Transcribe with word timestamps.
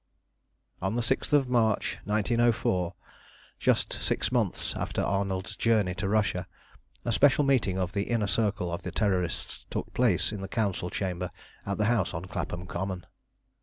On 0.81 0.95
the 0.95 1.03
6th 1.03 1.31
of 1.31 1.47
March 1.47 1.99
1904, 2.05 2.95
just 3.59 3.93
six 3.93 4.31
months 4.31 4.73
after 4.75 4.99
Arnold's 5.03 5.55
journey 5.55 5.93
to 5.93 6.09
Russia, 6.09 6.47
a 7.05 7.11
special 7.11 7.43
meeting 7.43 7.77
of 7.77 7.93
the 7.93 8.05
Inner 8.09 8.25
Circle 8.25 8.73
of 8.73 8.81
the 8.81 8.89
Terrorists 8.91 9.67
took 9.69 9.93
place 9.93 10.31
in 10.31 10.41
the 10.41 10.47
Council 10.47 10.89
chamber, 10.89 11.29
at 11.67 11.77
the 11.77 11.85
house 11.85 12.15
on 12.15 12.25
Clapham 12.25 12.65
Common. 12.65 13.05